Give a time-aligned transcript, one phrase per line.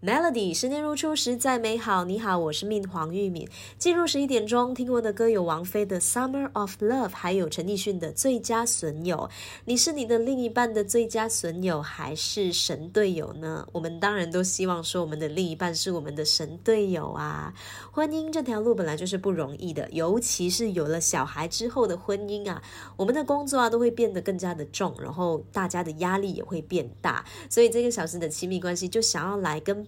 [0.00, 2.04] Melody，十年如初，实在美好。
[2.04, 3.48] 你好，我是命黄玉敏。
[3.78, 9.16] 进入十一点钟，听过的歌有王菲的《Summer of Love》，还有陈奕迅的《最佳损友》。
[9.64, 13.66] 你是你的另一半的最佳损友，还是神队友呢？
[13.72, 17.52] 我们当然都希望说，我们的另一半是我们的神队友啊。
[17.90, 22.62] 婚姻这条路本来就是不容易的，尤其是有了小孩之后的婚姻啊，
[22.96, 27.24] 我们的工作啊都会变得更加的重，然后大家的压力也会变大。
[27.50, 29.87] 所以这个小时的亲密关系，就想要来跟。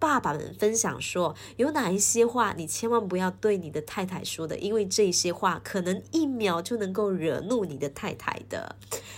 [0.00, 8.76] 爸爸们分享说，有哪一些话你千万不要对你的太太说的，因为这些话可能一秒就能够惹怒你的太太的。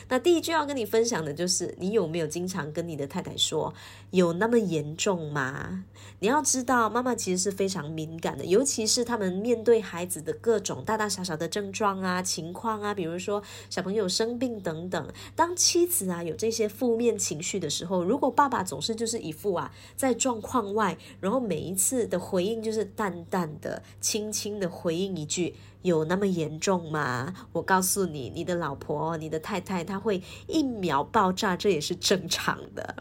[0.09, 3.73] 那第一句要跟你分享的就是，你有没有经常跟你的太太说，
[4.11, 5.85] 有那么严重吗？
[6.19, 15.09] 你要知道，妈妈其实是非常敏感的，尤其是他们面对孩子的各种大大小小的症状啊、情况啊，比如说小朋友生病等等。
[15.37, 20.72] 当妻子啊有这些负面情绪的时候，如果爸爸总是就是一副啊在状况。
[20.73, 32.97] 外，然后每一次的回应就是淡淡的、轻轻的回应一句：“有那么严重吗？”我告诉你，你的老婆、你的太太，她会一秒爆炸，这也是正常的。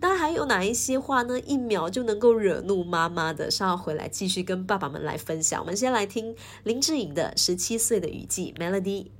[0.00, 1.40] 那还有哪一些话呢？
[1.40, 3.50] 一秒就能够惹怒妈妈的？
[3.50, 5.60] 稍后回来继续跟爸爸们来分享。
[5.60, 9.17] 我们先来听林志颖的《十七岁的雨季》Melody。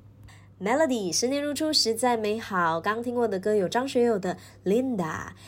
[0.60, 2.80] Melody，十年如初，实在美好。
[2.80, 4.36] 刚听过的歌有张学友的
[4.68, 4.96] 《Linda》。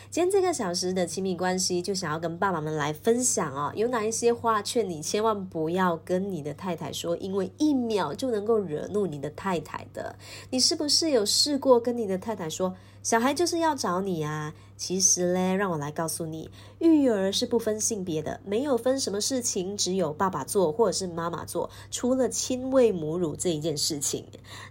[0.08, 3.72] 今天这个小时的亲密关系，就想要跟爸爸们来分享哦。
[3.74, 10.14] 有哪一些话劝你千万不要跟你的太太说，因为一秒就能够惹怒你的太太的。
[10.50, 14.52] 你是不是有试过跟你的太太说，小孩就是要找你啊？
[14.76, 24.24] 其实嘞，让我来告诉你，育儿是不分性别的，没有分什么事情，只有爸爸做或者是妈妈做，除了亲喂母乳这一件事情。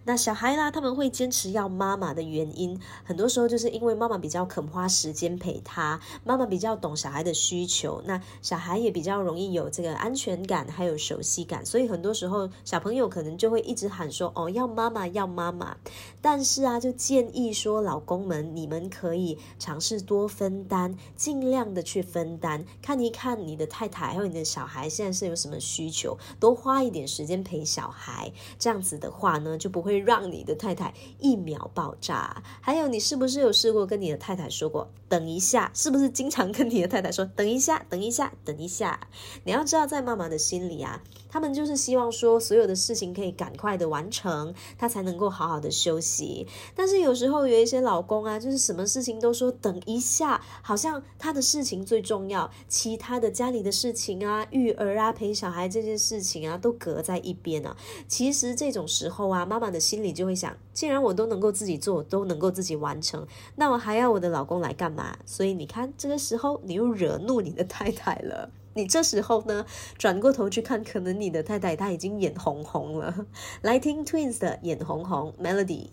[0.06, 15.78] 那小孩啦，他们会坚持要妈妈的原因，很多时候就是因为妈妈比较肯花时间陪他，妈妈比较懂小孩的需求，那小孩也比较容易有这个安全感，还有熟悉感，所以很多时候小朋友可能就会一直喊说，哦，要妈妈，要妈妈。
[16.20, 20.00] 但是啊，就建议说，老公们，你们可以尝试。
[20.10, 32.42] 多分担，尽量的去分担，看一看你的太太还有你的小孩现在是有什么需求，多花一点时间陪小孩，这样子的话呢，就不会让你的太太一秒爆炸。
[32.62, 35.72] 还有，你是不是有试过跟你的太太说过，等一下？
[35.76, 39.00] 是不是经常跟你的太太说，等一下，等一下，等一下？
[39.44, 46.48] 你要知道，在妈妈的心里啊，他们就是希望说，所有的事情可以赶快的完成，他才能够好好的休息。
[46.74, 49.70] 但是有时候有一些老公啊，就是什么事情都说等。
[49.86, 57.78] 一下，好像他的事情最重要，其他的家里的事情啊、育儿啊、陪小孩这件事情啊，都隔在一边啊。
[58.08, 63.26] 其实这种时候啊，妈妈的心里就会想：既然我都能够自己做，都能够自己完成，
[63.56, 65.18] 那我还要我的老公来干嘛？
[65.26, 68.52] 所以你看，这个时候你又惹怒你的太太了。
[68.74, 69.66] 你这时候呢，
[69.98, 73.26] 转过头去看，可能你的太太她已经眼红红了。
[73.62, 75.88] 来听 Twins 的《眼红红》Melody。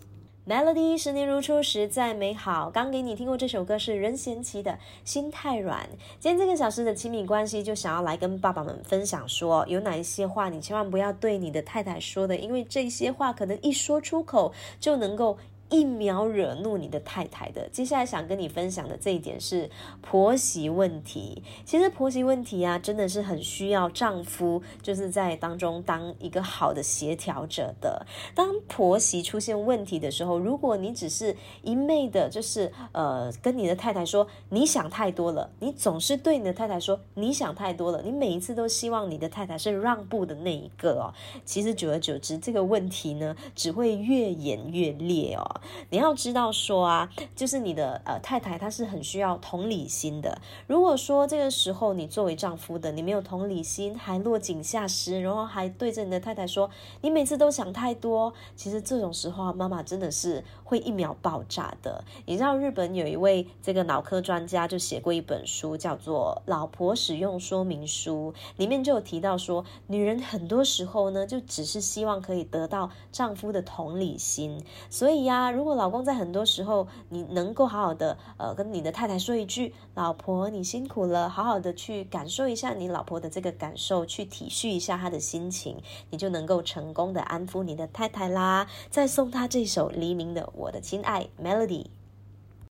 [0.47, 2.69] Melody，十年如初，实在美好。
[2.69, 4.71] 刚给你听过这首歌是任贤齐的
[5.03, 5.83] 《心太软》。
[6.21, 15.37] 今天这个小时的亲密关系，就想要来跟爸爸们分享，说有哪一些话你千万不要对你的太太说的，因为这些话可能一说出口就能够。
[15.69, 17.67] 一秒惹怒你的太太的。
[17.69, 19.69] 接下来想跟你分享的这一点是
[20.01, 21.43] 婆媳问题。
[21.65, 28.05] 其实婆媳问题啊，真的是很需要丈夫就是在当中当一个好的协调者的。
[28.33, 41.13] 当婆媳出现问题的时候，如果你只是一昧的，就是呃跟你的太太说你想太多了，你总是对你的太太说你想太多了，你每一次都希望你的太太是让步的那一个哦。
[41.43, 45.56] 其实久而久之，这个问题呢只会越演越烈哦。
[45.89, 50.39] 你要知道说啊，就是你的呃太太，她是很需要同理心的。
[50.67, 56.69] 如果说这个时候你作为丈夫的，你没有同理心，还落井下石，然后还对着你的太太说
[57.01, 62.03] 你每次都想太多，其实这种时候，妈妈真的是会一秒爆炸的。
[62.25, 75.46] 你知道日本有一位这个脑科专家就写过一本书，叫做《老婆使用说明书》，里面就有提到说，女人很多时候呢，就只是希望可以得到丈夫的同理心，所以呀。
[75.51, 85.77] 如果老公在很多时候，你能够好好的呃跟你的太太说一句“老婆，你辛苦了”，好好的去感受一下你老婆的这个感受，去体恤一下她的心情，
[86.09, 88.67] 你就能够成功的安抚你的太太啦。
[88.89, 91.96] 再送她这首黎明的《我的亲爱》Melody。